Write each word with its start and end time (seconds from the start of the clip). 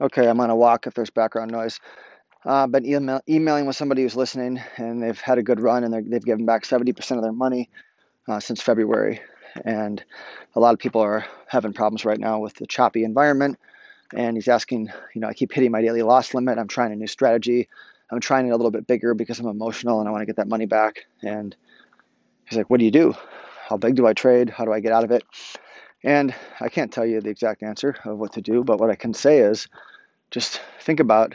Okay, 0.00 0.26
I'm 0.26 0.40
on 0.40 0.50
a 0.50 0.56
walk 0.56 0.88
if 0.88 0.94
there's 0.94 1.10
background 1.10 1.52
noise. 1.52 1.78
Uh, 2.44 2.66
been 2.66 2.84
email, 2.84 3.20
emailing 3.28 3.64
with 3.64 3.76
somebody 3.76 4.02
who's 4.02 4.16
listening, 4.16 4.60
and 4.76 5.00
they've 5.00 5.20
had 5.20 5.38
a 5.38 5.42
good 5.42 5.60
run, 5.60 5.84
and 5.84 6.10
they've 6.10 6.24
given 6.24 6.44
back 6.44 6.64
70% 6.64 7.16
of 7.16 7.22
their 7.22 7.32
money 7.32 7.70
uh, 8.28 8.40
since 8.40 8.60
February. 8.60 9.20
And 9.64 10.02
a 10.56 10.60
lot 10.60 10.74
of 10.74 10.80
people 10.80 11.00
are 11.00 11.24
having 11.46 11.72
problems 11.72 12.04
right 12.04 12.18
now 12.18 12.40
with 12.40 12.54
the 12.54 12.66
choppy 12.66 13.04
environment. 13.04 13.58
And 14.12 14.36
he's 14.36 14.48
asking, 14.48 14.90
you 15.14 15.20
know, 15.20 15.28
I 15.28 15.32
keep 15.32 15.52
hitting 15.52 15.70
my 15.70 15.80
daily 15.80 16.02
loss 16.02 16.34
limit. 16.34 16.58
I'm 16.58 16.68
trying 16.68 16.92
a 16.92 16.96
new 16.96 17.06
strategy. 17.06 17.68
I'm 18.10 18.20
trying 18.20 18.48
it 18.48 18.50
a 18.50 18.56
little 18.56 18.72
bit 18.72 18.86
bigger 18.88 19.14
because 19.14 19.38
I'm 19.38 19.46
emotional 19.46 20.00
and 20.00 20.08
I 20.08 20.12
want 20.12 20.22
to 20.22 20.26
get 20.26 20.36
that 20.36 20.48
money 20.48 20.66
back. 20.66 21.06
And 21.22 21.54
he's 22.46 22.58
like, 22.58 22.68
What 22.68 22.78
do 22.78 22.84
you 22.84 22.90
do? 22.90 23.14
How 23.68 23.76
big 23.76 23.94
do 23.94 24.06
I 24.06 24.12
trade? 24.12 24.50
How 24.50 24.64
do 24.64 24.72
I 24.72 24.80
get 24.80 24.92
out 24.92 25.04
of 25.04 25.10
it? 25.12 25.24
And 26.04 26.34
I 26.60 26.68
can't 26.68 26.92
tell 26.92 27.06
you 27.06 27.20
the 27.22 27.30
exact 27.30 27.62
answer 27.62 27.96
of 28.04 28.18
what 28.18 28.34
to 28.34 28.42
do, 28.42 28.62
but 28.62 28.78
what 28.78 28.90
I 28.90 28.94
can 28.94 29.14
say 29.14 29.38
is 29.38 29.66
just 30.30 30.60
think 30.80 31.00
about 31.00 31.34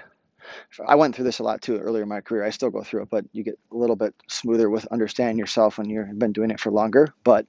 I 0.87 0.95
went 0.95 1.15
through 1.15 1.25
this 1.25 1.39
a 1.39 1.43
lot 1.43 1.61
too 1.61 1.77
earlier 1.77 2.03
in 2.03 2.09
my 2.09 2.21
career. 2.21 2.43
I 2.43 2.49
still 2.51 2.69
go 2.69 2.83
through 2.83 3.03
it, 3.03 3.09
but 3.09 3.25
you 3.33 3.43
get 3.43 3.59
a 3.71 3.75
little 3.77 3.95
bit 3.95 4.15
smoother 4.27 4.69
with 4.69 4.85
understanding 4.87 5.37
yourself 5.37 5.77
when 5.77 5.89
you've 5.89 6.17
been 6.17 6.33
doing 6.33 6.51
it 6.51 6.59
for 6.59 6.71
longer. 6.71 7.13
But 7.23 7.45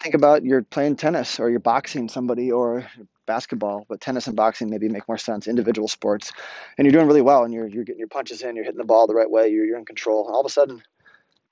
think 0.00 0.14
about 0.14 0.44
you're 0.44 0.62
playing 0.62 0.96
tennis 0.96 1.40
or 1.40 1.48
you're 1.48 1.60
boxing 1.60 2.08
somebody 2.08 2.52
or 2.52 2.86
basketball, 3.26 3.86
but 3.88 4.00
tennis 4.00 4.26
and 4.26 4.36
boxing 4.36 4.70
maybe 4.70 4.88
make 4.88 5.08
more 5.08 5.18
sense, 5.18 5.48
individual 5.48 5.88
sports. 5.88 6.32
And 6.76 6.84
you're 6.84 6.92
doing 6.92 7.06
really 7.06 7.22
well 7.22 7.44
and 7.44 7.52
you're, 7.52 7.66
you're 7.66 7.84
getting 7.84 8.00
your 8.00 8.08
punches 8.08 8.42
in, 8.42 8.54
you're 8.54 8.64
hitting 8.64 8.78
the 8.78 8.84
ball 8.84 9.06
the 9.06 9.14
right 9.14 9.30
way, 9.30 9.48
you're, 9.48 9.64
you're 9.64 9.78
in 9.78 9.84
control. 9.84 10.26
And 10.26 10.34
all 10.34 10.40
of 10.40 10.46
a 10.46 10.50
sudden, 10.50 10.82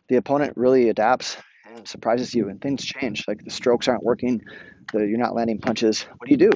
the 0.09 0.17
opponent 0.17 0.57
really 0.57 0.89
adapts 0.89 1.37
and 1.67 1.87
surprises 1.87 2.35
you 2.35 2.49
and 2.49 2.61
things 2.61 2.85
change. 2.85 3.27
Like 3.27 3.45
the 3.45 3.51
strokes 3.51 3.89
aren't 3.89 4.03
working, 4.03 4.43
the, 4.93 5.01
you're 5.01 5.19
not 5.19 5.35
landing 5.35 5.59
punches. 5.59 6.03
What 6.03 6.27
do 6.27 6.31
you 6.31 6.37
do? 6.37 6.51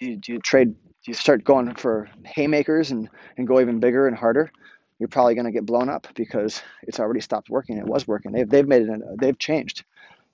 Do 0.00 0.06
you, 0.06 0.16
do 0.16 0.32
you 0.32 0.38
trade 0.40 0.74
do 1.04 1.10
you 1.10 1.14
start 1.14 1.42
going 1.42 1.74
for 1.74 2.08
haymakers 2.24 2.92
and, 2.92 3.08
and 3.36 3.46
go 3.46 3.60
even 3.60 3.80
bigger 3.80 4.06
and 4.06 4.16
harder, 4.16 4.52
you're 5.00 5.08
probably 5.08 5.34
going 5.34 5.46
to 5.46 5.50
get 5.50 5.66
blown 5.66 5.88
up 5.88 6.06
because 6.14 6.62
it's 6.84 7.00
already 7.00 7.20
stopped 7.20 7.50
working. 7.50 7.78
It 7.78 7.86
was 7.86 8.06
working. 8.06 8.30
They've, 8.30 8.48
they've 8.48 8.66
made 8.66 8.82
it, 8.82 9.00
they've 9.20 9.38
changed. 9.38 9.84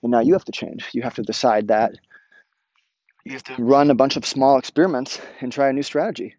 And 0.03 0.11
now 0.11 0.19
you 0.19 0.33
have 0.33 0.45
to 0.45 0.51
change. 0.51 0.89
You 0.93 1.01
have 1.01 1.15
to 1.15 1.23
decide 1.23 1.69
that 1.69 1.93
you 3.25 3.33
have 3.33 3.43
to 3.43 3.55
run 3.63 3.89
a 3.89 3.95
bunch 3.95 4.15
of 4.15 4.25
small 4.25 4.59
experiments 4.59 5.19
and 5.41 5.51
try 5.51 5.69
a 5.69 5.73
new 5.73 5.83
strategy 5.83 6.35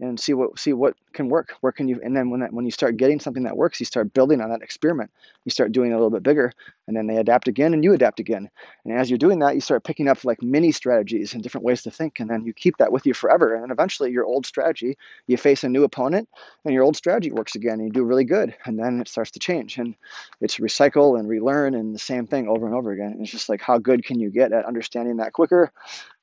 and 0.00 0.18
see 0.18 0.34
what 0.34 0.58
see 0.58 0.72
what 0.72 0.94
can 1.12 1.28
work. 1.28 1.54
Where 1.60 1.72
can 1.72 1.88
you 1.88 2.00
and 2.02 2.16
then 2.16 2.30
when 2.30 2.40
that 2.40 2.52
when 2.52 2.64
you 2.64 2.70
start 2.70 2.96
getting 2.96 3.20
something 3.20 3.44
that 3.44 3.56
works 3.56 3.80
you 3.80 3.86
start 3.86 4.12
building 4.12 4.40
on 4.40 4.50
that 4.50 4.62
experiment. 4.62 5.10
You 5.44 5.50
start 5.50 5.72
doing 5.72 5.92
a 5.92 5.96
little 5.96 6.10
bit 6.10 6.22
bigger 6.22 6.52
and 6.88 6.96
then 6.96 7.06
they 7.06 7.16
adapt 7.16 7.48
again 7.48 7.74
and 7.74 7.84
you 7.84 7.92
adapt 7.92 8.20
again. 8.20 8.50
And 8.84 8.98
as 8.98 9.10
you're 9.10 9.18
doing 9.18 9.38
that 9.40 9.54
you 9.54 9.60
start 9.60 9.84
picking 9.84 10.08
up 10.08 10.24
like 10.24 10.42
mini 10.42 10.72
strategies 10.72 11.34
and 11.34 11.42
different 11.42 11.64
ways 11.64 11.82
to 11.82 11.90
think 11.90 12.20
and 12.20 12.28
then 12.28 12.44
you 12.44 12.52
keep 12.52 12.76
that 12.78 12.92
with 12.92 13.06
you 13.06 13.14
forever. 13.14 13.54
And 13.54 13.62
then 13.62 13.70
eventually 13.70 14.10
your 14.10 14.24
old 14.24 14.46
strategy 14.46 14.96
you 15.26 15.36
face 15.36 15.64
a 15.64 15.68
new 15.68 15.84
opponent 15.84 16.28
and 16.64 16.74
your 16.74 16.84
old 16.84 16.96
strategy 16.96 17.30
works 17.30 17.54
again 17.54 17.74
and 17.74 17.86
you 17.86 17.92
do 17.92 18.04
really 18.04 18.24
good 18.24 18.54
and 18.64 18.78
then 18.78 19.00
it 19.00 19.08
starts 19.08 19.30
to 19.32 19.38
change. 19.38 19.78
And 19.78 19.94
it's 20.40 20.58
recycle 20.58 21.18
and 21.18 21.28
relearn 21.28 21.74
and 21.74 21.94
the 21.94 21.98
same 21.98 22.26
thing 22.26 22.48
over 22.48 22.66
and 22.66 22.74
over 22.74 22.92
again. 22.92 23.12
And 23.12 23.22
it's 23.22 23.30
just 23.30 23.48
like 23.48 23.60
how 23.60 23.78
good 23.78 24.04
can 24.04 24.18
you 24.18 24.30
get 24.30 24.52
at 24.52 24.64
understanding 24.64 25.18
that 25.18 25.32
quicker 25.32 25.72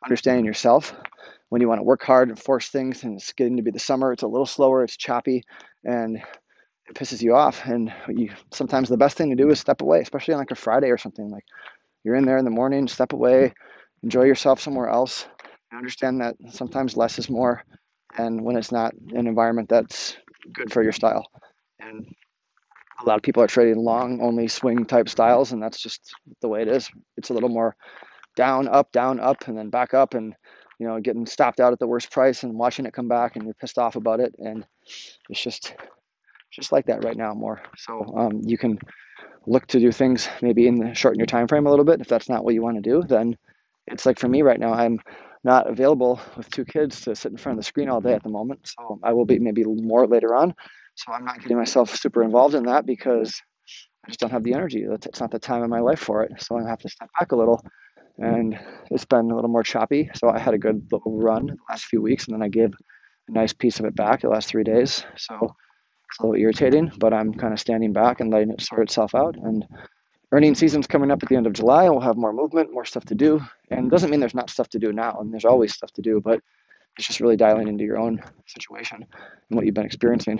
understanding 0.03 0.45
yourself 0.45 0.93
when 1.49 1.61
you 1.61 1.67
want 1.67 1.79
to 1.79 1.83
work 1.83 2.03
hard 2.03 2.29
and 2.29 2.39
force 2.39 2.69
things 2.69 3.03
and 3.03 3.17
it's 3.17 3.33
getting 3.33 3.57
to 3.57 3.63
be 3.63 3.71
the 3.71 3.79
summer 3.79 4.13
it's 4.13 4.23
a 4.23 4.27
little 4.27 4.45
slower 4.45 4.83
it's 4.83 4.97
choppy 4.97 5.43
and 5.83 6.17
it 6.17 6.95
pisses 6.95 7.21
you 7.21 7.35
off. 7.35 7.65
And 7.65 7.93
you 8.07 8.31
sometimes 8.51 8.89
the 8.89 8.97
best 8.97 9.17
thing 9.17 9.29
to 9.29 9.35
do 9.35 9.49
is 9.49 9.59
step 9.59 9.81
away 9.81 9.99
especially 9.99 10.33
on 10.33 10.39
like 10.39 10.51
a 10.51 10.55
friday 10.55 10.89
or 10.89 10.97
something 10.97 11.29
like 11.29 11.45
you're 12.03 12.15
in 12.15 12.25
there 12.25 12.37
in 12.37 12.45
the 12.45 12.51
morning 12.51 12.87
step 12.87 13.13
away 13.13 13.53
enjoy 14.03 14.23
yourself 14.23 14.59
somewhere 14.59 14.87
else. 14.87 15.25
Understand 15.73 16.21
that 16.21 16.35
sometimes 16.51 16.97
less 16.97 17.19
is 17.19 17.29
more 17.29 17.63
and 18.17 18.41
when 18.41 18.55
it's 18.55 18.71
not 18.71 18.93
an 19.13 19.27
environment 19.27 19.69
that's 19.69 20.17
good 20.51 20.71
for 20.71 20.81
your 20.81 20.91
style. 20.91 21.27
And 21.79 22.07
a 23.01 23.05
lot 23.05 23.17
of 23.17 23.21
people 23.21 23.43
are 23.43 23.47
trading 23.47 23.77
long 23.77 24.21
only 24.21 24.47
swing 24.47 24.85
type 24.85 25.09
styles 25.09 25.51
and 25.51 25.61
that's 25.61 25.81
just 25.81 26.13
the 26.41 26.47
way 26.47 26.61
it 26.61 26.67
is. 26.67 26.89
It's 27.17 27.29
a 27.29 27.33
little 27.33 27.49
more 27.49 27.75
down 28.35 28.67
up 28.67 28.91
down 28.91 29.19
up 29.19 29.47
and 29.47 29.57
then 29.57 29.69
back 29.69 29.93
up 29.93 30.13
and 30.13 30.33
you 30.79 30.87
know, 30.87 30.99
getting 30.99 31.25
stopped 31.25 31.59
out 31.59 31.73
at 31.73 31.79
the 31.79 31.87
worst 31.87 32.11
price 32.11 32.43
and 32.43 32.57
watching 32.57 32.85
it 32.85 32.93
come 32.93 33.07
back 33.07 33.35
and 33.35 33.45
you're 33.45 33.53
pissed 33.53 33.77
off 33.77 33.95
about 33.95 34.19
it. 34.19 34.33
And 34.39 34.65
it's 35.29 35.41
just, 35.41 35.73
just 36.51 36.71
like 36.71 36.87
that 36.87 37.03
right 37.03 37.17
now 37.17 37.33
more. 37.33 37.61
So 37.77 38.13
um, 38.17 38.41
you 38.43 38.57
can 38.57 38.79
look 39.45 39.67
to 39.67 39.79
do 39.79 39.91
things 39.91 40.27
maybe 40.41 40.67
in 40.67 40.75
the 40.75 40.93
shorten 40.93 41.19
your 41.19 41.25
time 41.25 41.47
frame 41.47 41.67
a 41.67 41.69
little 41.69 41.85
bit. 41.85 42.01
If 42.01 42.07
that's 42.07 42.29
not 42.29 42.43
what 42.43 42.53
you 42.53 42.61
want 42.61 42.77
to 42.77 42.89
do, 42.89 43.03
then 43.03 43.37
it's 43.87 44.05
like 44.05 44.19
for 44.19 44.29
me 44.29 44.41
right 44.41 44.59
now, 44.59 44.73
I'm 44.73 44.99
not 45.43 45.69
available 45.69 46.19
with 46.37 46.49
two 46.49 46.65
kids 46.65 47.01
to 47.01 47.15
sit 47.15 47.31
in 47.31 47.37
front 47.37 47.57
of 47.57 47.63
the 47.63 47.67
screen 47.67 47.89
all 47.89 48.01
day 48.01 48.13
at 48.13 48.23
the 48.23 48.29
moment. 48.29 48.67
So 48.67 48.99
I 49.03 49.13
will 49.13 49.25
be 49.25 49.39
maybe 49.39 49.63
more 49.65 50.07
later 50.07 50.35
on. 50.35 50.53
So 50.95 51.11
I'm 51.11 51.25
not 51.25 51.41
getting 51.41 51.57
myself 51.57 51.95
super 51.95 52.23
involved 52.23 52.55
in 52.55 52.63
that 52.63 52.85
because 52.85 53.41
I 54.05 54.09
just 54.09 54.19
don't 54.19 54.31
have 54.31 54.43
the 54.43 54.53
energy. 54.53 54.85
It's 54.89 55.19
not 55.19 55.31
the 55.31 55.39
time 55.39 55.63
in 55.63 55.69
my 55.69 55.79
life 55.79 55.99
for 55.99 56.23
it. 56.23 56.31
So 56.41 56.57
I 56.57 56.67
have 56.67 56.79
to 56.79 56.89
step 56.89 57.09
back 57.19 57.31
a 57.31 57.35
little 57.35 57.63
and 58.19 58.59
it's 58.91 59.05
been 59.05 59.31
a 59.31 59.35
little 59.35 59.49
more 59.49 59.63
choppy. 59.63 60.09
So 60.15 60.29
I 60.29 60.39
had 60.39 60.53
a 60.53 60.57
good 60.57 60.87
little 60.91 61.17
run 61.17 61.47
the 61.47 61.57
last 61.69 61.85
few 61.85 62.01
weeks, 62.01 62.27
and 62.27 62.33
then 62.33 62.41
I 62.41 62.49
gave 62.49 62.73
a 63.27 63.31
nice 63.31 63.53
piece 63.53 63.79
of 63.79 63.85
it 63.85 63.95
back 63.95 64.21
the 64.21 64.29
last 64.29 64.49
three 64.49 64.63
days. 64.63 65.03
So 65.17 65.35
it's 65.35 66.19
a 66.19 66.23
little 66.23 66.39
irritating, 66.39 66.91
but 66.97 67.13
I'm 67.13 67.33
kind 67.33 67.53
of 67.53 67.59
standing 67.59 67.93
back 67.93 68.19
and 68.19 68.31
letting 68.31 68.51
it 68.51 68.61
sort 68.61 68.81
itself 68.81 69.15
out. 69.15 69.35
And 69.35 69.65
earning 70.31 70.55
season's 70.55 70.87
coming 70.87 71.11
up 71.11 71.23
at 71.23 71.29
the 71.29 71.35
end 71.35 71.47
of 71.47 71.53
July. 71.53 71.89
We'll 71.89 72.01
have 72.01 72.17
more 72.17 72.33
movement, 72.33 72.73
more 72.73 72.85
stuff 72.85 73.05
to 73.05 73.15
do, 73.15 73.41
and 73.71 73.87
it 73.87 73.89
doesn't 73.89 74.09
mean 74.09 74.19
there's 74.19 74.35
not 74.35 74.49
stuff 74.49 74.69
to 74.69 74.79
do 74.79 74.91
now. 74.91 75.17
And 75.19 75.31
there's 75.31 75.45
always 75.45 75.73
stuff 75.73 75.91
to 75.93 76.01
do, 76.01 76.21
but 76.21 76.41
it's 76.97 77.07
just 77.07 77.21
really 77.21 77.37
dialing 77.37 77.67
into 77.67 77.83
your 77.83 77.97
own 77.97 78.21
situation 78.45 79.05
and 79.13 79.55
what 79.55 79.65
you've 79.65 79.75
been 79.75 79.85
experiencing. 79.85 80.39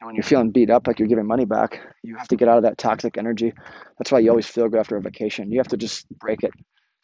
And 0.00 0.06
when 0.06 0.16
you're 0.16 0.24
feeling 0.24 0.50
beat 0.50 0.70
up, 0.70 0.86
like 0.86 0.98
you're 0.98 1.08
giving 1.08 1.26
money 1.26 1.44
back, 1.44 1.80
you 2.02 2.16
have 2.16 2.28
to 2.28 2.36
get 2.36 2.48
out 2.48 2.58
of 2.58 2.64
that 2.64 2.78
toxic 2.78 3.16
energy. 3.16 3.52
That's 3.96 4.10
why 4.10 4.18
you 4.18 4.30
always 4.30 4.46
feel 4.46 4.68
good 4.68 4.80
after 4.80 4.96
a 4.96 5.00
vacation. 5.00 5.50
You 5.52 5.60
have 5.60 5.68
to 5.68 5.76
just 5.76 6.08
break 6.18 6.42
it. 6.42 6.50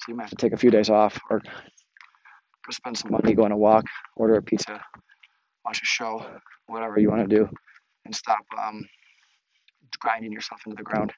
You 0.08 0.14
might 0.14 0.24
have 0.24 0.30
to 0.30 0.36
take 0.36 0.52
a 0.52 0.58
few 0.58 0.70
days 0.70 0.90
off 0.90 1.18
or 1.30 1.40
go 1.40 2.70
spend 2.70 2.98
some 2.98 3.12
money, 3.12 3.34
go 3.34 3.44
on 3.44 3.52
a 3.52 3.56
walk, 3.56 3.84
order 4.16 4.34
a 4.34 4.42
pizza, 4.42 4.80
watch 5.64 5.80
a 5.82 5.86
show, 5.86 6.24
whatever 6.66 6.98
you 6.98 7.10
want 7.10 7.28
to 7.28 7.36
do, 7.36 7.48
and 8.04 8.14
stop 8.14 8.44
um, 8.58 8.82
grinding 10.00 10.32
yourself 10.32 10.60
into 10.66 10.76
the 10.76 10.82
ground. 10.82 11.12